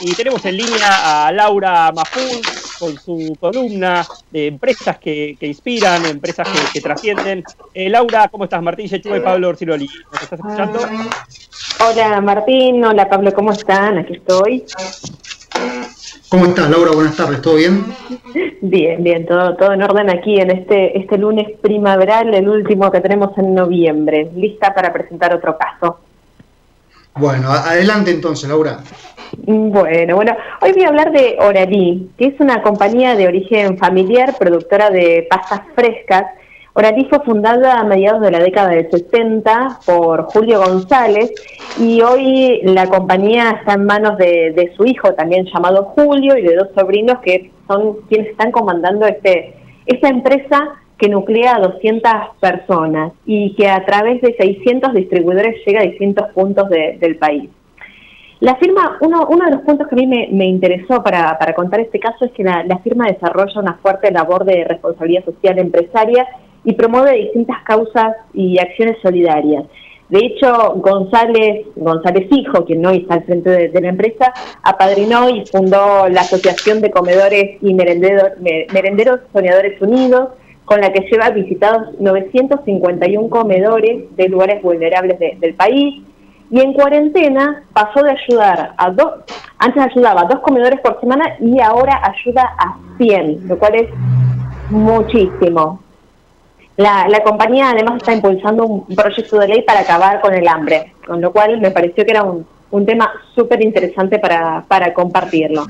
y 0.00 0.14
tenemos 0.14 0.44
en 0.44 0.56
línea 0.56 1.26
a 1.26 1.32
Laura 1.32 1.90
Mafún 1.92 2.40
con 2.78 2.98
su 2.98 3.36
columna 3.40 4.06
de 4.30 4.48
empresas 4.48 4.98
que, 4.98 5.36
inspiran, 5.40 6.04
empresas 6.04 6.46
que, 6.72 6.80
trascienden. 6.80 7.42
Eh, 7.72 7.88
Laura, 7.88 8.28
¿cómo 8.28 8.44
estás? 8.44 8.62
Martín 8.62 8.86
Yechuga 8.86 9.16
y 9.16 9.20
Pablo 9.20 9.48
Orciroli. 9.48 9.88
¿Nos 10.12 10.22
estás 10.22 10.38
escuchando? 10.38 10.80
Hola 11.88 12.20
Martín, 12.20 12.84
hola 12.84 13.08
Pablo, 13.08 13.32
¿cómo 13.32 13.52
están? 13.52 13.98
Aquí 13.98 14.14
estoy. 14.14 14.64
¿Cómo 16.28 16.46
estás, 16.46 16.68
Laura? 16.68 16.90
Buenas 16.92 17.16
tardes, 17.16 17.40
¿todo 17.40 17.54
bien? 17.54 17.84
Bien, 18.60 19.02
bien, 19.02 19.26
todo, 19.26 19.56
todo 19.56 19.72
en 19.72 19.82
orden 19.82 20.10
aquí 20.10 20.40
en 20.40 20.50
este, 20.50 20.98
este 20.98 21.18
lunes 21.18 21.46
primaveral, 21.60 22.34
el 22.34 22.48
último 22.48 22.90
que 22.90 23.00
tenemos 23.00 23.36
en 23.38 23.54
noviembre. 23.54 24.30
Lista 24.34 24.74
para 24.74 24.92
presentar 24.92 25.34
otro 25.34 25.56
caso. 25.56 26.00
Bueno, 27.14 27.50
adelante 27.50 28.10
entonces, 28.10 28.48
Laura. 28.48 28.80
Bueno, 29.32 30.16
bueno, 30.16 30.36
hoy 30.60 30.72
voy 30.72 30.84
a 30.84 30.88
hablar 30.88 31.12
de 31.12 31.36
Oralí, 31.40 32.10
que 32.18 32.26
es 32.26 32.40
una 32.40 32.62
compañía 32.62 33.14
de 33.14 33.26
origen 33.26 33.78
familiar, 33.78 34.34
productora 34.38 34.90
de 34.90 35.26
pastas 35.28 35.62
frescas. 35.74 36.24
Oralí 36.74 37.06
fue 37.08 37.20
fundada 37.20 37.78
a 37.78 37.84
mediados 37.84 38.20
de 38.20 38.30
la 38.30 38.38
década 38.38 38.70
del 38.70 38.90
60 38.90 39.80
por 39.86 40.24
Julio 40.24 40.60
González 40.60 41.32
y 41.80 42.02
hoy 42.02 42.60
la 42.64 42.86
compañía 42.86 43.50
está 43.58 43.74
en 43.74 43.84
manos 43.84 44.18
de, 44.18 44.72
su 44.76 44.84
hijo, 44.84 45.14
también 45.14 45.46
llamado 45.46 45.84
Julio, 45.96 46.36
y 46.36 46.42
de 46.42 46.54
dos 46.54 46.68
sobrinos 46.74 47.18
que 47.20 47.50
son 47.66 48.02
quienes 48.08 48.28
están 48.28 48.50
comandando 48.50 49.06
este 49.06 49.54
esta 49.86 50.08
empresa 50.08 50.80
que 50.98 51.08
nuclea 51.08 51.56
a 51.56 51.60
200 51.60 52.12
personas 52.40 53.12
y 53.24 53.54
que 53.54 53.68
a 53.68 53.84
través 53.84 54.20
de 54.20 54.34
600 54.36 54.94
distribuidores 54.94 55.64
llega 55.64 55.80
a 55.80 55.84
distintos 55.84 56.26
puntos 56.32 56.68
del 56.68 57.16
país. 57.18 57.50
La 58.40 58.56
firma, 58.56 58.98
uno, 59.00 59.26
uno 59.30 59.46
de 59.46 59.52
los 59.52 59.62
puntos 59.62 59.88
que 59.88 59.94
a 59.94 59.98
mí 59.98 60.06
me, 60.06 60.46
interesó 60.46 61.02
para, 61.02 61.38
contar 61.54 61.80
este 61.80 61.98
caso 61.98 62.26
es 62.26 62.32
que 62.32 62.44
la, 62.44 62.78
firma 62.84 63.06
desarrolla 63.06 63.60
una 63.60 63.74
fuerte 63.80 64.10
labor 64.10 64.44
de 64.44 64.64
responsabilidad 64.64 65.24
social 65.24 65.58
empresaria 65.58 66.26
y 66.62 66.74
promueve 66.74 67.16
distintas 67.16 67.62
causas 67.64 68.14
y 68.34 68.58
acciones 68.58 68.98
solidarias. 69.00 69.64
De 70.10 70.18
hecho, 70.18 70.74
González, 70.76 71.66
González 71.76 72.28
Hijo, 72.30 72.64
quien 72.64 72.84
hoy 72.84 72.98
está 72.98 73.14
al 73.14 73.24
frente 73.24 73.50
de, 73.50 73.80
la 73.80 73.88
empresa, 73.88 74.32
apadrinó 74.62 75.30
y 75.30 75.44
fundó 75.46 76.06
la 76.08 76.20
Asociación 76.20 76.80
de 76.80 76.90
Comedores 76.90 77.56
y 77.62 77.74
Merenderos, 77.74 79.20
Soñadores 79.32 79.80
Unidos, 79.80 80.28
con 80.66 80.80
la 80.80 80.92
que 80.92 81.08
lleva 81.10 81.30
visitados 81.30 81.98
951 82.00 83.30
comedores 83.30 84.14
de 84.16 84.28
lugares 84.28 84.62
vulnerables 84.62 85.18
del 85.18 85.54
país, 85.54 86.04
y 86.50 86.60
en 86.60 86.72
cuarentena 86.72 87.62
pasó 87.72 88.02
de 88.02 88.12
ayudar 88.12 88.74
a 88.76 88.90
dos, 88.90 89.24
antes 89.58 89.82
ayudaba 89.82 90.22
a 90.22 90.24
dos 90.24 90.40
comedores 90.40 90.80
por 90.80 91.00
semana 91.00 91.36
y 91.40 91.60
ahora 91.60 92.00
ayuda 92.02 92.42
a 92.58 92.76
100, 92.98 93.48
lo 93.48 93.58
cual 93.58 93.74
es 93.74 93.88
muchísimo. 94.70 95.82
La, 96.76 97.08
la 97.08 97.22
compañía 97.22 97.70
además 97.70 97.96
está 97.96 98.12
impulsando 98.12 98.66
un 98.66 98.94
proyecto 98.94 99.38
de 99.38 99.48
ley 99.48 99.62
para 99.62 99.80
acabar 99.80 100.20
con 100.20 100.34
el 100.34 100.46
hambre, 100.46 100.92
con 101.06 101.20
lo 101.20 101.32
cual 101.32 101.58
me 101.58 101.70
pareció 101.70 102.04
que 102.04 102.10
era 102.10 102.22
un, 102.22 102.46
un 102.70 102.84
tema 102.84 103.10
súper 103.34 103.62
interesante 103.62 104.18
para, 104.18 104.64
para 104.66 104.92
compartirlo. 104.92 105.66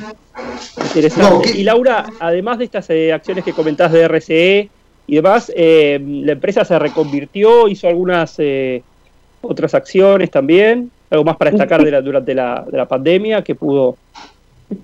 Interesante. 0.78 1.52
y 1.56 1.62
Laura, 1.62 2.06
además 2.18 2.58
de 2.58 2.64
estas 2.64 2.90
eh, 2.90 3.12
acciones 3.12 3.44
que 3.44 3.52
comentás 3.52 3.92
de 3.92 4.08
RCE 4.08 4.68
y 5.06 5.14
demás, 5.14 5.52
eh, 5.54 6.00
la 6.02 6.32
empresa 6.32 6.64
se 6.64 6.78
reconvirtió, 6.78 7.68
hizo 7.68 7.88
algunas... 7.88 8.34
Eh, 8.38 8.82
otras 9.48 9.74
acciones 9.74 10.30
también, 10.30 10.90
algo 11.10 11.24
más 11.24 11.36
para 11.36 11.50
destacar 11.50 11.82
de 11.84 11.90
la, 11.90 12.00
durante 12.00 12.34
la, 12.34 12.64
de 12.70 12.76
la 12.76 12.86
pandemia 12.86 13.42
que 13.42 13.54
pudo. 13.54 13.96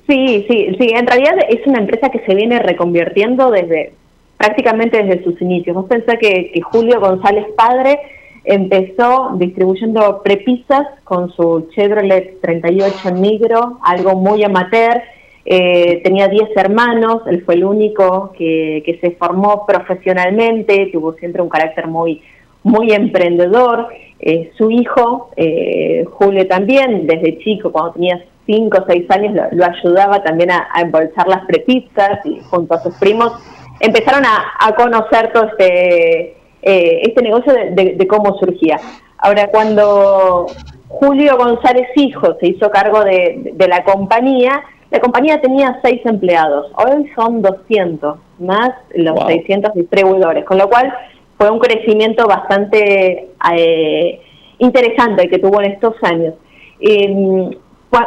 Sí, 0.07 0.47
sí, 0.49 0.77
sí, 0.79 0.91
en 0.95 1.07
realidad 1.07 1.35
es 1.49 1.67
una 1.67 1.81
empresa 1.81 2.09
que 2.11 2.21
se 2.21 2.35
viene 2.35 2.59
reconvirtiendo 2.61 3.51
desde 3.51 3.93
prácticamente 4.37 5.03
desde 5.03 5.25
sus 5.25 5.41
inicios. 5.41 5.75
Vos 5.75 5.87
pensás 5.87 6.19
que, 6.19 6.51
que 6.53 6.61
Julio 6.61 7.01
González 7.01 7.47
Padre 7.57 7.99
empezó 8.45 9.33
distribuyendo 9.37 10.21
prepisas 10.23 10.87
con 11.05 11.33
su 11.33 11.69
Chevrolet 11.75 12.41
38 12.41 13.13
negro, 13.13 13.79
algo 13.83 14.15
muy 14.15 14.43
amateur. 14.43 15.03
Eh, 15.45 16.01
tenía 16.05 16.29
10 16.29 16.51
hermanos, 16.57 17.23
él 17.27 17.43
fue 17.45 17.55
el 17.55 17.65
único 17.65 18.33
que, 18.37 18.83
que 18.87 18.99
se 18.99 19.13
formó 19.13 19.67
profesionalmente, 19.67 20.91
tuvo 20.93 21.15
siempre 21.15 21.43
un 21.43 21.49
carácter 21.49 21.89
muy, 21.89 22.23
muy 22.63 22.93
emprendedor. 22.93 23.89
Eh, 24.21 24.53
su 24.57 24.71
hijo, 24.71 25.31
eh, 25.37 26.05
Julio 26.13 26.47
también, 26.47 27.07
desde 27.07 27.39
chico, 27.39 27.73
cuando 27.73 27.93
tenía 27.93 28.25
5 28.47 28.79
o 28.79 28.85
6 28.87 29.11
años, 29.11 29.49
lo, 29.51 29.65
ayudaba 29.65 30.23
también 30.23 30.51
a, 30.51 30.69
embolsar 30.81 31.27
las 31.29 31.45
prepizzas 31.47 32.25
y 32.25 32.41
junto 32.41 32.75
a 32.75 32.83
sus 32.83 32.95
primos 32.97 33.33
empezaron 33.81 34.25
a, 34.25 34.75
conocer 34.75 35.33
todo 35.33 35.45
este, 35.45 36.37
eh, 36.63 37.01
este 37.03 37.23
negocio 37.23 37.53
de, 37.53 38.07
cómo 38.07 38.39
surgía. 38.39 38.79
Ahora, 39.19 39.49
cuando 39.49 40.47
Julio 40.89 41.37
González 41.37 41.89
Hijo 41.97 42.37
se 42.39 42.49
hizo 42.49 42.71
cargo 42.71 43.03
de, 43.03 43.55
la 43.59 43.83
compañía, 43.83 44.63
la 44.91 45.01
compañía 45.01 45.41
tenía 45.41 45.81
6 45.83 46.03
empleados, 46.05 46.71
hoy 46.77 47.11
son 47.17 47.43
200, 47.43 48.19
más 48.39 48.71
los 48.95 49.19
600 49.27 49.75
distribuidores, 49.75 50.45
con 50.45 50.59
lo 50.59 50.69
cual 50.69 50.93
fue 51.43 51.51
un 51.51 51.59
crecimiento 51.59 52.29
bastante 52.29 53.31
eh, 53.53 54.21
interesante 54.59 55.29
que 55.29 55.41
tuvo 55.41 55.61
en 55.61 55.73
estos 55.73 55.97
años. 56.05 56.35
Em, 56.79 57.51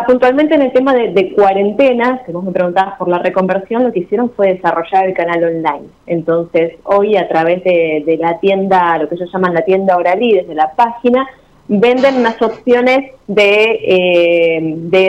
puntualmente 0.08 0.56
en 0.56 0.62
el 0.62 0.72
tema 0.72 0.94
de, 0.94 1.34
cuarentena, 1.34 2.22
si 2.26 2.32
vos 2.32 2.46
me 2.46 2.54
preguntabas 2.54 2.98
por 2.98 3.10
la 3.10 3.20
reconversión, 3.20 3.84
lo 3.84 3.92
que 3.92 4.00
hicieron 4.00 4.32
fue 4.38 4.54
desarrollar 4.54 5.08
el 5.08 5.14
canal 5.14 5.44
online. 5.44 5.90
Entonces, 6.08 6.76
hoy 6.86 7.18
a 7.18 7.28
través 7.28 7.62
de, 7.66 8.18
la 8.22 8.40
tienda, 8.40 8.98
lo 9.00 9.10
que 9.10 9.16
ellos 9.16 9.30
llaman 9.34 9.54
la 9.54 9.66
tienda 9.66 9.98
Oralí, 9.98 10.32
desde 10.32 10.56
la 10.56 10.72
página, 10.72 11.28
venden 11.68 12.16
unas 12.16 12.42
opciones 12.42 13.16
de, 13.28 13.80
eh, 13.84 14.60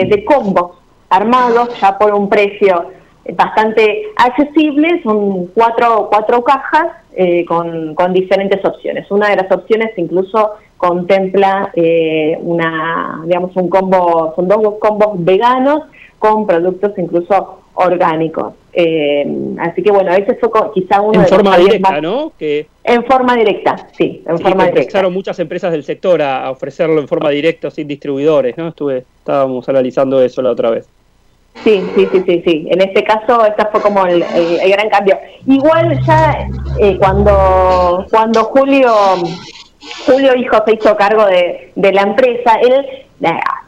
de 0.09 0.25
combos 0.25 0.71
armados 1.09 1.79
ya 1.79 1.97
por 1.97 2.13
un 2.13 2.27
precio 2.27 2.87
bastante 3.35 4.03
accesible, 4.15 5.01
son 5.03 5.47
cuatro, 5.47 6.07
cuatro 6.09 6.43
cajas 6.43 6.87
eh, 7.13 7.45
con, 7.45 7.95
con, 7.95 8.13
diferentes 8.13 8.63
opciones. 8.63 9.09
Una 9.09 9.29
de 9.29 9.37
las 9.37 9.51
opciones 9.51 9.91
incluso 9.97 10.51
contempla 10.77 11.71
eh, 11.75 12.37
una, 12.41 13.21
digamos, 13.25 13.55
un 13.55 13.69
combo, 13.69 14.33
son 14.35 14.47
dos 14.47 14.75
combos 14.79 15.23
veganos 15.23 15.81
con 16.19 16.45
productos 16.45 16.93
incluso 16.97 17.61
orgánicos. 17.73 18.53
Eh, 18.73 19.25
así 19.59 19.81
que 19.81 19.91
bueno, 19.91 20.11
ese 20.11 20.35
fue 20.35 20.49
quizá 20.73 21.01
uno 21.01 21.21
en 21.21 21.27
forma 21.27 21.57
directa, 21.57 22.01
¿no? 22.01 22.31
Que, 22.37 22.67
en 22.83 23.03
forma 23.05 23.35
directa, 23.35 23.75
sí, 23.97 24.23
en 24.25 24.37
forma 24.37 24.65
directa. 24.65 24.81
Empezaron 24.81 25.13
muchas 25.13 25.39
empresas 25.39 25.71
del 25.71 25.83
sector 25.83 26.21
a, 26.21 26.49
ofrecerlo 26.51 27.01
en 27.01 27.07
forma 27.07 27.29
directa 27.29 27.71
sin 27.71 27.87
distribuidores, 27.87 28.57
¿no? 28.57 28.69
Estuve, 28.69 29.05
estábamos 29.19 29.67
analizando 29.69 30.21
eso 30.21 30.41
la 30.41 30.51
otra 30.51 30.69
vez. 30.69 30.87
Sí, 31.63 31.83
sí, 31.95 32.07
sí, 32.11 32.23
sí, 32.25 32.43
sí. 32.45 32.67
En 32.69 32.81
este 32.81 33.03
caso, 33.03 33.45
este 33.45 33.65
fue 33.71 33.81
como 33.81 34.05
el, 34.05 34.23
gran 34.69 34.89
cambio. 34.89 35.19
Igual 35.45 35.99
ya 36.05 36.47
eh, 36.79 36.97
cuando, 36.97 38.05
cuando 38.09 38.43
Julio, 38.45 38.93
Julio 40.05 40.35
Hijo 40.35 40.63
se 40.65 40.75
hizo 40.75 40.95
cargo 40.95 41.25
de, 41.25 41.71
de 41.75 41.91
la 41.93 42.03
empresa, 42.03 42.53
él, 42.61 42.85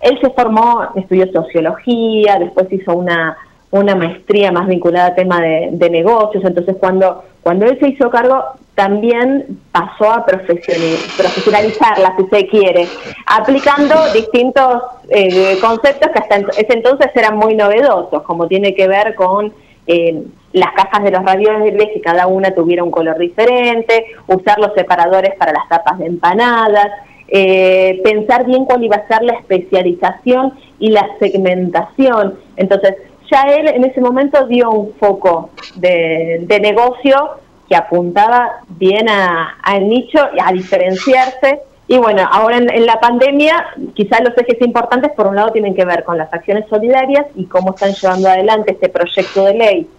él 0.02 0.20
se 0.22 0.30
formó, 0.32 0.88
estudió 0.96 1.32
sociología, 1.32 2.38
después 2.40 2.72
hizo 2.72 2.94
una, 2.94 3.38
una 3.72 3.96
maestría 3.96 4.52
más 4.52 4.68
vinculada 4.68 5.08
al 5.08 5.16
tema 5.16 5.42
de, 5.42 5.70
de 5.72 5.90
negocios. 5.90 6.44
Entonces, 6.46 6.76
cuando, 6.80 7.24
cuando 7.42 7.66
él 7.66 7.78
se 7.80 7.90
hizo 7.90 8.10
cargo, 8.10 8.44
también 8.80 9.60
pasó 9.74 10.10
a 10.10 10.26
profesionalizarla, 10.26 12.16
si 12.18 12.24
se 12.34 12.48
quiere, 12.48 12.88
aplicando 13.26 13.94
distintos 14.14 14.84
eh, 15.10 15.58
conceptos 15.60 16.10
que 16.14 16.20
hasta 16.20 16.38
ese 16.58 16.76
entonces 16.76 17.12
eran 17.14 17.36
muy 17.36 17.56
novedosos, 17.56 18.24
como 18.24 18.48
tiene 18.48 18.74
que 18.74 18.88
ver 18.88 19.16
con 19.16 19.54
eh, 19.86 20.24
las 20.54 20.72
cajas 20.76 21.04
de 21.04 21.12
los 21.12 21.26
ravioles, 21.26 21.90
que 21.94 22.00
cada 22.00 22.28
una 22.28 22.52
tuviera 22.52 22.82
un 22.82 22.90
color 22.90 23.18
diferente, 23.18 24.06
usar 24.28 24.58
los 24.60 24.74
separadores 24.76 25.36
para 25.36 25.52
las 25.52 25.68
tapas 25.68 26.00
de 26.00 26.06
empanadas, 26.06 26.88
eh, 27.28 28.00
pensar 28.02 28.46
bien 28.46 28.64
cuál 28.64 28.82
iba 28.82 28.96
a 28.96 29.08
ser 29.10 29.24
la 29.24 29.34
especialización 29.34 30.54
y 30.80 30.92
la 30.92 31.06
segmentación. 31.20 32.40
Entonces, 32.56 32.96
ya 33.30 33.42
él 33.42 33.68
en 33.68 33.84
ese 33.84 34.00
momento 34.00 34.48
dio 34.48 34.72
un 34.72 34.94
foco 34.94 35.50
de, 35.76 36.46
de 36.48 36.60
negocio 36.62 37.42
que 37.70 37.76
apuntaba 37.76 38.62
bien 38.68 39.08
al 39.10 39.88
nicho 39.88 40.20
y 40.36 40.40
a 40.44 40.52
diferenciarse. 40.52 41.62
Y 41.88 41.98
bueno, 41.98 42.28
ahora 42.32 42.58
en, 42.58 42.86
la 42.86 43.00
pandemia, 43.00 43.68
quizás 43.94 44.22
los 44.22 44.38
ejes 44.38 44.62
importantes, 44.62 45.12
por 45.14 45.28
un 45.28 45.36
lado, 45.36 45.52
tienen 45.52 45.76
que 45.76 45.86
ver 45.86 46.04
con 46.04 46.18
las 46.18 46.34
acciones 46.34 46.66
solidarias 46.70 47.28
y 47.36 47.46
cómo 47.46 47.74
están 47.74 47.94
llevando 47.94 48.30
adelante 48.30 48.74
este 48.74 48.90
proyecto 48.90 49.46
de 49.46 49.54
ley 49.54 49.90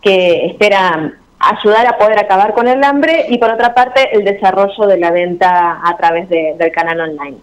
que 0.00 0.46
espera 0.46 1.12
ayudar 1.38 1.86
a 1.86 1.98
poder 1.98 2.18
acabar 2.18 2.52
con 2.52 2.66
el 2.66 2.82
hambre 2.82 3.26
y 3.28 3.38
por 3.38 3.50
otra 3.50 3.74
parte 3.74 4.08
el 4.12 4.24
desarrollo 4.24 4.86
de 4.86 4.98
la 4.98 5.10
venta 5.10 5.80
a 5.82 5.96
través 5.96 6.28
del 6.28 6.72
canal 6.72 7.00
online. 7.00 7.38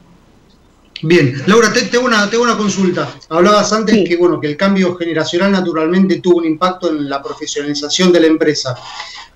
Bien, 1.07 1.39
Laura, 1.45 1.71
tengo 1.71 2.03
una, 2.03 2.27
una 2.41 2.57
consulta. 2.57 3.15
Hablabas 3.29 3.71
antes 3.71 4.07
que 4.07 4.17
bueno 4.17 4.39
que 4.39 4.47
el 4.47 4.57
cambio 4.57 4.95
generacional 4.95 5.51
naturalmente 5.51 6.19
tuvo 6.19 6.37
un 6.37 6.45
impacto 6.45 6.89
en 6.89 7.07
la 7.07 7.21
profesionalización 7.21 8.11
de 8.11 8.21
la 8.21 8.25
empresa. 8.25 8.75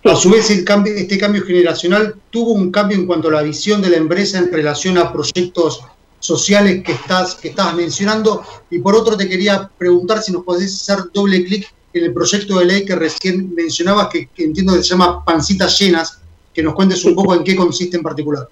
A 0.03 0.15
su 0.15 0.31
vez, 0.31 0.49
el 0.49 0.65
cambio, 0.65 0.95
este 0.95 1.19
cambio 1.19 1.43
generacional 1.45 2.15
tuvo 2.31 2.53
un 2.53 2.71
cambio 2.71 2.97
en 2.97 3.05
cuanto 3.05 3.27
a 3.27 3.33
la 3.33 3.43
visión 3.43 3.83
de 3.83 3.91
la 3.91 3.97
empresa 3.97 4.39
en 4.39 4.51
relación 4.51 4.97
a 4.97 5.13
proyectos 5.13 5.81
sociales 6.19 6.83
que 6.83 6.93
estás 6.93 7.35
que 7.35 7.49
estabas 7.49 7.75
mencionando. 7.75 8.43
Y 8.71 8.79
por 8.79 8.95
otro, 8.95 9.15
te 9.15 9.29
quería 9.29 9.69
preguntar 9.77 10.23
si 10.23 10.31
nos 10.31 10.43
podés 10.43 10.73
hacer 10.73 11.11
doble 11.13 11.45
clic 11.45 11.71
en 11.93 12.03
el 12.03 12.13
proyecto 12.13 12.57
de 12.57 12.65
ley 12.65 12.83
que 12.83 12.95
recién 12.95 13.53
mencionabas, 13.53 14.07
que, 14.07 14.27
entiendo 14.37 14.73
que 14.73 14.81
se 14.81 14.89
llama 14.89 15.23
Pancitas 15.23 15.77
Llenas, 15.77 16.19
que 16.51 16.63
nos 16.63 16.73
cuentes 16.73 17.05
un 17.05 17.13
poco 17.13 17.35
en 17.35 17.43
qué 17.43 17.55
consiste 17.55 17.95
en 17.95 18.01
particular. 18.01 18.49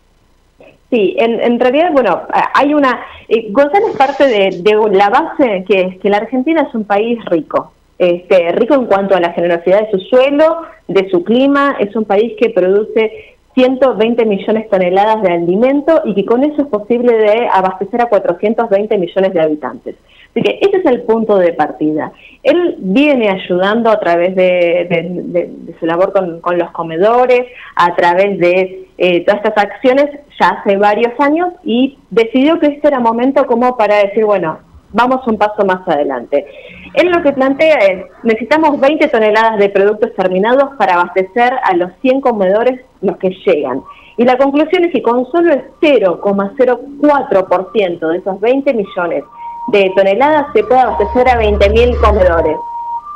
Sí, 0.89 1.16
en, 1.19 1.60
realidad, 1.60 1.92
bueno, 1.92 2.22
hay 2.54 2.74
una... 2.74 3.01
Eh, 3.28 3.51
parte 3.98 4.25
de, 4.25 4.62
la 4.92 5.10
base 5.10 5.66
que 5.68 5.81
es 5.81 6.00
que 6.00 6.10
la 6.10 6.18
Argentina 6.18 6.66
es 6.68 6.74
un 6.74 6.86
país 6.86 7.19
rico, 7.25 7.74
este, 8.00 8.54
rico 8.54 8.75
en 8.75 8.86
cuanto 8.86 9.16
a 9.16 9.19
la 9.19 9.34
generosidad 9.34 9.81
de 9.81 9.92
su 9.92 10.00
suelo, 10.00 10.62
de 10.88 11.10
su 11.10 11.24
clima, 11.24 11.75
es 11.80 11.94
un 11.95 12.06
país 12.06 12.34
que 12.39 12.51
produce 12.51 13.37
120 13.57 14.24
millones 14.25 14.63
de 14.65 14.69
toneladas 14.69 15.24
de 15.24 15.33
alimento 15.33 16.04
y 16.06 16.13
que 16.13 16.25
con 16.25 16.44
eso 16.44 16.62
es 16.62 16.68
posible 16.68 17.12
de 17.18 17.48
abastecer 17.51 18.01
a 18.01 18.06
420 18.06 18.98
millones 19.00 19.33
de 19.33 19.42
habitantes. 19.42 19.95
Así 20.30 20.44
que 20.44 20.59
ese 20.62 20.77
es 20.77 20.86
el 20.86 21.01
punto 21.01 21.38
de 21.38 21.54
partida. 21.54 22.12
Él 22.44 22.75
viene 22.77 23.30
ayudando 23.30 23.89
a 23.89 24.00
través 24.00 24.36
de, 24.36 25.50
su 25.80 25.88
labor 25.88 26.13
con, 26.13 26.59
los 26.59 26.69
comedores, 26.69 27.48
a 27.75 27.95
través 27.95 28.38
de 28.38 28.86
eh, 29.00 29.25
todas 29.25 29.44
estas 29.44 29.57
acciones 29.57 30.06
ya 30.39 30.50
hace 30.50 30.77
varios 30.77 31.19
años 31.19 31.50
y 31.63 31.98
decidió 32.12 32.60
que 32.60 32.68
este 32.68 32.89
era 32.89 33.00
momento 33.00 33.48
como 33.48 33.75
para 33.75 33.98
decir, 33.98 34.24
bueno, 34.24 34.60
vamos 34.94 35.28
un 35.28 35.38
paso 35.38 35.66
más 35.66 35.86
adelante. 35.88 36.48
Él 36.94 37.12
lo 37.12 37.22
que 37.22 37.34
plantea 37.34 37.75
es, 37.78 38.06
necesitamos 38.24 38.80
20 38.80 39.10
toneladas 39.10 39.57
de 39.57 39.68
productos 39.69 40.13
terminados 40.16 40.69
para 40.78 40.94
abastecer 40.95 41.54
a 41.63 41.75
los 41.75 41.92
100 42.01 42.22
comedores 42.22 42.80
los 43.01 43.18
que 43.18 43.31
llegan. 43.45 43.84
Y 44.18 44.24
la 44.24 44.38
conclusión 44.38 44.86
es 44.86 44.92
que 44.92 45.04
con 45.04 45.25
solo 45.31 45.54
el 45.54 45.66
0,04% 45.81 48.07
de 48.07 48.18
esos 48.18 48.39
20 48.39 48.74
millones 48.74 49.24
de 49.68 49.92
toneladas 49.95 50.48
se 50.54 50.63
puede 50.63 50.81
abastecer 50.81 51.30
a 51.30 51.39
20.000 51.39 52.00
comedores. 52.00 52.57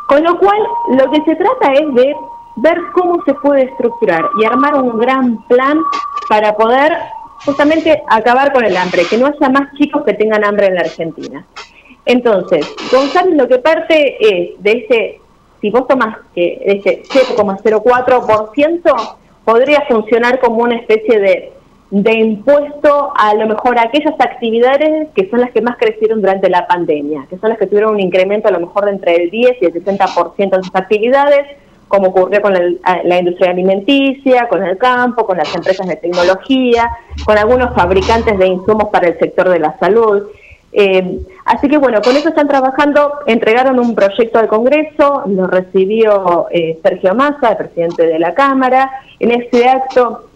Con 0.08 0.24
lo 0.24 0.38
cual, 0.38 0.60
lo 0.90 1.10
que 1.10 1.24
se 1.24 1.36
trata 1.36 1.74
es 1.74 1.92
de 1.96 2.16
ver 2.58 2.80
cómo 2.94 3.24
se 3.26 3.34
puede 3.36 3.64
estructurar 3.64 4.24
y 4.40 4.46
armar 4.46 4.76
un 4.76 5.00
gran 5.00 5.42
plan 5.48 5.80
para 6.30 6.54
poder 6.54 6.96
justamente 7.46 8.02
acabar 8.08 8.54
con 8.54 8.66
el 8.66 8.78
hambre, 8.78 9.04
que 9.10 9.18
no 9.18 9.28
haya 9.28 9.50
más 9.50 9.74
chicos 9.78 10.04
que 10.04 10.14
tengan 10.14 10.44
hambre 10.44 10.68
en 10.68 10.76
la 10.76 10.82
Argentina. 10.82 11.46
Entonces, 12.06 12.68
González 12.92 13.36
lo 13.36 13.48
que 13.48 13.60
parte 13.60 14.18
es 14.20 14.62
de 14.62 14.72
ese, 14.72 15.22
si 15.62 15.70
vos 15.70 15.88
tomás 15.88 16.18
que 16.34 16.62
ese 16.66 17.04
0,04%, 17.04 19.18
podría 19.46 19.82
funcionar 19.88 20.40
como 20.40 20.64
una 20.64 20.76
especie 20.76 21.20
de, 21.20 21.54
de 21.92 22.14
impuesto 22.14 23.14
a 23.16 23.36
lo 23.36 23.48
mejor 23.48 23.78
a 23.78 23.84
aquellas 23.84 24.16
actividades 24.20 25.10
que 25.14 25.30
son 25.30 25.42
las 25.42 25.52
que 25.52 25.62
más 25.62 25.78
crecieron 25.78 26.22
durante 26.22 26.50
la 26.50 26.68
pandemia, 26.68 27.28
que 27.30 27.38
son 27.38 27.50
las 27.50 27.60
que 27.60 27.68
tuvieron 27.68 27.96
un 27.96 28.00
incremento 28.00 28.48
a 28.48 28.52
lo 28.52 28.62
mejor 28.62 28.86
de 28.86 28.92
entre 28.92 29.16
el 29.16 29.30
10 29.30 29.58
y 29.62 29.66
el 29.66 29.74
60% 29.74 30.50
de 30.50 30.64
sus 30.64 30.76
actividades, 30.76 31.46
como 31.92 32.08
ocurrió 32.08 32.42
con 32.42 32.54
la 32.54 33.20
industria 33.20 33.52
alimenticia, 33.52 34.48
con 34.48 34.64
el 34.64 34.78
campo, 34.78 35.26
con 35.26 35.38
las 35.38 35.54
empresas 35.54 35.86
de 35.88 35.98
tecnología, 35.98 36.90
con 37.26 37.38
algunos 37.38 37.76
fabricantes 37.76 38.40
de 38.40 38.48
insumos 38.48 38.88
para 38.92 39.10
el 39.10 39.20
sector 39.20 39.50
de 39.50 39.60
la 39.60 39.78
salud. 39.78 40.24
Eh, 40.74 41.20
así 41.44 41.68
que 41.68 41.78
bueno, 41.78 42.02
con 42.02 42.16
eso 42.16 42.30
están 42.30 42.48
trabajando, 42.48 43.12
entregaron 43.28 43.78
un 43.78 43.94
proyecto 43.94 44.40
al 44.40 44.48
Congreso, 44.48 45.24
lo 45.28 45.48
recibió 45.48 46.48
eh, 46.50 46.80
Sergio 46.82 47.14
Massa, 47.14 47.50
el 47.50 47.58
presidente 47.58 48.08
de 48.08 48.20
la 48.20 48.34
Cámara. 48.34 48.90
En 49.20 49.32
este 49.32 49.68
acto 49.68 50.30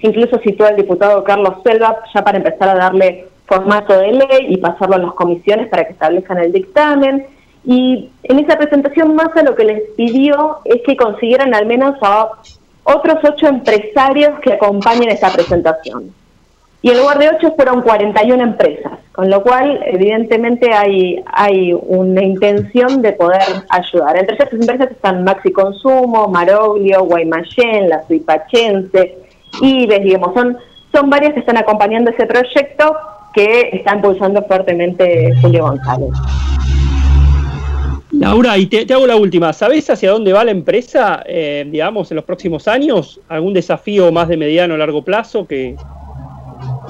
incluso 0.00 0.38
citó 0.40 0.66
al 0.66 0.76
diputado 0.76 1.24
Carlos 1.24 1.54
Selva 1.64 2.00
ya 2.14 2.22
para 2.22 2.36
empezar 2.36 2.68
a 2.68 2.74
darle 2.74 3.28
formato 3.46 3.98
de 3.98 4.12
ley 4.12 4.46
y 4.50 4.58
pasarlo 4.58 4.96
a 4.96 4.98
las 4.98 5.14
comisiones 5.14 5.68
para 5.68 5.84
que 5.84 5.92
establezcan 5.92 6.38
el 6.38 6.52
dictamen. 6.52 7.26
Y 7.70 8.08
en 8.22 8.38
esa 8.38 8.56
presentación 8.56 9.14
Massa 9.14 9.42
lo 9.42 9.54
que 9.54 9.62
les 9.62 9.82
pidió 9.90 10.60
es 10.64 10.80
que 10.86 10.96
consiguieran 10.96 11.54
al 11.54 11.66
menos 11.66 11.96
a 12.00 12.30
otros 12.84 13.18
ocho 13.22 13.46
empresarios 13.46 14.40
que 14.40 14.54
acompañen 14.54 15.10
esta 15.10 15.30
presentación. 15.30 16.14
Y 16.80 16.90
en 16.90 16.96
lugar 16.96 17.18
de 17.18 17.28
ocho 17.28 17.52
fueron 17.56 17.82
41 17.82 18.42
empresas, 18.42 18.92
con 19.12 19.28
lo 19.28 19.42
cual 19.42 19.80
evidentemente 19.84 20.72
hay, 20.72 21.22
hay 21.30 21.74
una 21.74 22.22
intención 22.22 23.02
de 23.02 23.12
poder 23.12 23.42
ayudar. 23.68 24.16
Entre 24.16 24.36
esas 24.36 24.50
empresas 24.50 24.90
están 24.90 25.24
Maxi 25.24 25.52
Consumo, 25.52 26.26
Maroglio, 26.26 27.04
Guaymallén, 27.04 27.90
La 27.90 28.02
Suipachense, 28.06 29.18
Ives, 29.60 30.02
digamos, 30.02 30.32
son, 30.32 30.56
son 30.94 31.10
varias 31.10 31.34
que 31.34 31.40
están 31.40 31.58
acompañando 31.58 32.12
ese 32.12 32.24
proyecto 32.24 32.96
que 33.34 33.68
está 33.74 33.94
impulsando 33.94 34.42
fuertemente 34.44 35.34
Julio 35.42 35.64
González. 35.64 36.12
Laura, 38.28 38.58
y 38.58 38.66
te, 38.66 38.92
hago 38.92 39.06
la 39.06 39.16
última. 39.16 39.54
¿Sabes 39.54 39.88
hacia 39.88 40.10
dónde 40.10 40.34
va 40.34 40.44
la 40.44 40.50
empresa, 40.50 41.22
eh, 41.26 41.66
digamos, 41.66 42.10
en 42.10 42.16
los 42.16 42.26
próximos 42.26 42.68
años? 42.68 43.22
¿Algún 43.26 43.54
desafío 43.54 44.12
más 44.12 44.28
de 44.28 44.36
mediano 44.36 44.74
o 44.74 44.76
largo 44.76 45.02
plazo 45.02 45.46
que 45.46 45.76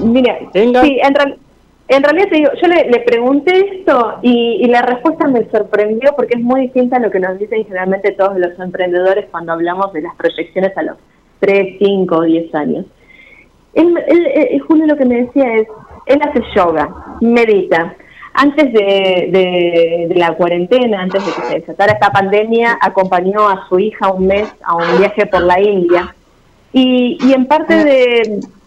Mira, 0.01 0.37
tenga? 0.53 0.83
Sí, 0.83 0.99
en, 1.01 2.03
realidad 2.03 2.29
te 2.29 2.37
digo, 2.37 2.51
yo 2.61 2.67
le, 2.67 3.01
pregunté 3.07 3.79
esto 3.79 4.19
y, 4.23 4.67
la 4.67 4.83
respuesta 4.83 5.29
me 5.29 5.49
sorprendió 5.49 6.13
porque 6.17 6.35
es 6.35 6.43
muy 6.43 6.63
distinta 6.63 6.97
a 6.97 7.01
lo 7.01 7.11
que 7.11 7.21
nos 7.21 7.39
dicen 7.39 7.65
generalmente 7.65 8.13
todos 8.13 8.37
los 8.37 8.59
emprendedores 8.59 9.27
cuando 9.31 9.53
hablamos 9.53 9.93
de 9.93 10.03
las 10.03 10.17
proyecciones 10.17 10.77
a 10.77 10.83
los 10.83 10.97
3, 11.39 11.77
5 11.79 12.17
o 12.17 12.23
10 12.23 12.55
años. 12.57 12.85
Él, 13.75 13.97
él, 14.09 14.61
Julio 14.67 14.87
lo 14.87 14.97
que 14.97 15.05
me 15.05 15.23
decía 15.23 15.55
es, 15.55 15.69
él 16.07 16.19
hace 16.21 16.43
yoga, 16.57 17.17
medita 17.21 17.95
antes 18.35 18.73
de, 18.73 20.13
la 20.15 20.35
cuarentena, 20.35 21.03
antes 21.03 21.25
de 21.25 21.33
que 21.33 21.43
se 21.43 21.55
desatara 21.61 21.93
esta 21.93 22.11
pandemia, 22.11 22.79
acompañó 22.81 23.49
a 23.49 23.67
su 23.69 23.79
hija 23.79 24.13
un 24.13 24.27
mes 24.27 24.49
a 24.63 24.77
un 24.77 24.99
viaje 24.99 25.27
por 25.27 25.43
la 25.43 25.61
India. 25.61 26.15
Y, 26.73 27.19
en 27.33 27.47
parte 27.47 27.85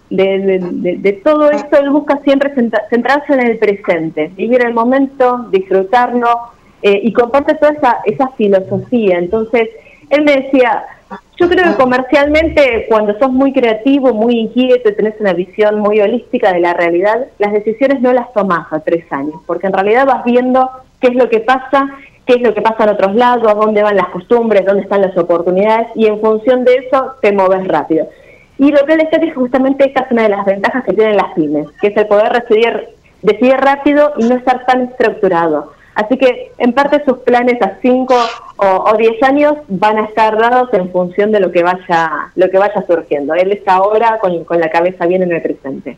de, 0.10 1.22
todo 1.24 1.52
esto, 1.52 1.78
él 1.78 1.90
busca 1.90 2.20
siempre 2.24 2.54
centrarse 2.90 3.34
en 3.34 3.48
el 3.48 3.58
presente, 3.58 4.32
vivir 4.36 4.66
el 4.66 4.74
momento, 4.74 5.48
disfrutarlo, 5.52 6.28
eh, 6.84 7.00
y 7.04 7.14
comparte 7.14 7.54
toda 7.56 7.74
esa, 7.74 8.00
esa 8.06 8.30
filosofía. 8.30 9.20
Entonces, 9.20 9.70
él 10.10 10.24
me 10.26 10.38
decía, 10.38 10.84
yo 11.38 11.50
creo 11.50 11.72
que 11.72 11.82
comercialmente, 11.82 12.86
cuando 12.88 13.18
sos 13.18 13.32
muy 13.32 13.52
creativo, 13.52 14.14
muy 14.14 14.38
inquieto 14.38 14.90
y 14.90 14.96
tenés 14.96 15.20
una 15.20 15.34
visión 15.34 15.80
muy 15.80 16.00
holística 16.00 16.54
de 16.54 16.60
la 16.60 16.74
realidad, 16.74 17.28
las 17.40 17.52
decisiones 17.52 18.02
no 18.02 18.14
las 18.14 18.32
tomás 18.34 18.72
a 18.72 18.80
tres 18.80 19.06
años, 19.12 19.36
porque 19.46 19.68
en 19.68 19.74
realidad 19.74 20.06
vas 20.06 20.24
viendo 20.24 20.70
qué 21.00 21.08
es 21.08 21.16
lo 21.16 21.30
que 21.30 21.40
pasa, 21.40 21.90
qué 22.26 22.34
es 22.34 22.42
lo 22.42 22.54
que 22.54 22.62
pasa 22.62 22.84
en 22.84 22.90
otros 22.92 23.16
lados, 23.16 23.56
dónde 23.56 23.84
van 23.84 23.96
las 23.96 24.10
costumbres, 24.10 24.66
dónde 24.66 24.84
están 24.84 25.02
las 25.02 25.18
oportunidades, 25.18 25.88
y 25.96 26.06
en 26.06 26.22
función 26.22 26.64
de 26.64 26.76
eso 26.76 27.16
te 27.22 27.32
moves 27.32 27.68
rápido. 27.68 28.08
Y 28.58 28.72
lo 28.72 28.86
que 28.86 28.94
está 28.94 29.18
es 29.18 29.34
justamente 29.34 29.88
esta 29.88 30.02
es 30.02 30.12
una 30.12 30.24
de 30.24 30.30
las 30.30 30.46
ventajas 30.46 30.84
que 30.86 30.94
tienen 30.94 31.18
las 31.18 31.34
pymes, 31.34 31.68
que 31.82 31.88
es 31.88 31.98
el 31.98 32.06
poder 32.06 32.32
decidir, 32.32 32.90
decidir 33.24 33.58
rápido 33.58 34.14
y 34.18 34.26
no 34.26 34.36
estar 34.36 34.66
tan 34.68 34.84
estructurado. 34.84 35.72
Así 36.02 36.18
que 36.18 36.52
en 36.58 36.74
parte 36.74 37.04
sus 37.06 37.20
planes 37.20 37.62
a 37.62 37.78
5 37.82 38.16
o 38.58 38.98
10 38.98 39.24
años 39.24 39.56
van 39.68 39.98
a 39.98 40.06
estar 40.06 40.38
dados 40.38 40.70
en 40.74 40.92
función 40.92 41.32
de 41.32 41.40
lo 41.40 41.52
que 41.52 41.64
vaya, 41.64 42.32
lo 42.36 42.50
que 42.50 42.58
vaya 42.58 42.84
surgiendo. 42.88 43.34
Él 43.34 43.52
está 43.52 43.74
ahora 43.74 44.20
con, 44.20 44.44
con 44.44 44.60
la 44.60 44.70
cabeza 44.70 45.06
bien 45.06 45.24
en 45.24 45.32
el 45.32 45.42
presente. 45.42 45.98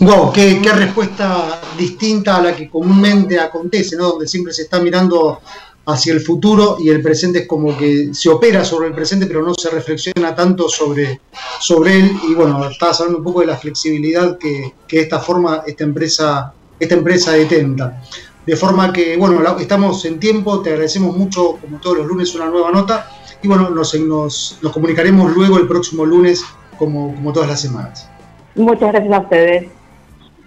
Wow, 0.00 0.32
qué, 0.32 0.60
respuesta 0.74 1.60
distinta 1.78 2.36
a 2.36 2.42
la 2.42 2.56
que 2.56 2.68
comúnmente 2.68 3.38
acontece, 3.38 3.96
¿no? 3.96 4.10
Donde 4.10 4.26
siempre 4.26 4.52
se 4.52 4.62
está 4.62 4.80
mirando 4.80 5.40
hacia 5.86 6.12
el 6.12 6.20
futuro 6.20 6.76
y 6.78 6.90
el 6.90 7.02
presente 7.02 7.40
es 7.40 7.48
como 7.48 7.76
que 7.76 8.10
se 8.12 8.28
opera 8.28 8.64
sobre 8.64 8.88
el 8.88 8.94
presente, 8.94 9.26
pero 9.26 9.42
no 9.42 9.54
se 9.54 9.70
reflexiona 9.70 10.34
tanto 10.34 10.68
sobre, 10.68 11.20
sobre 11.60 11.98
él. 11.98 12.12
Y 12.28 12.34
bueno, 12.34 12.68
estabas 12.68 13.00
hablando 13.00 13.18
un 13.18 13.24
poco 13.24 13.40
de 13.40 13.46
la 13.46 13.56
flexibilidad 13.56 14.38
que, 14.38 14.74
que 14.86 15.00
esta 15.00 15.18
forma, 15.18 15.62
esta 15.66 15.84
empresa, 15.84 16.52
esta 16.78 16.94
empresa 16.94 17.32
detenta. 17.32 18.02
De 18.46 18.56
forma 18.56 18.92
que, 18.92 19.16
bueno, 19.16 19.40
estamos 19.58 20.04
en 20.04 20.18
tiempo, 20.18 20.62
te 20.62 20.70
agradecemos 20.70 21.16
mucho, 21.16 21.58
como 21.60 21.78
todos 21.78 21.98
los 21.98 22.06
lunes, 22.06 22.34
una 22.34 22.46
nueva 22.46 22.72
nota. 22.72 23.08
Y 23.42 23.48
bueno, 23.48 23.70
nos, 23.70 23.94
nos, 23.94 24.58
nos 24.62 24.72
comunicaremos 24.72 25.34
luego 25.34 25.58
el 25.58 25.68
próximo 25.68 26.04
lunes, 26.04 26.44
como, 26.78 27.14
como 27.14 27.32
todas 27.32 27.48
las 27.48 27.60
semanas. 27.60 28.08
Muchas 28.54 28.92
gracias 28.92 29.12
a 29.12 29.20
ustedes. 29.20 29.68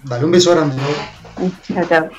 Dale, 0.03 0.25
un 0.25 0.31
beso 0.31 0.51
grande. 0.51 0.75
Chao, 1.73 1.85
chao. 1.87 2.09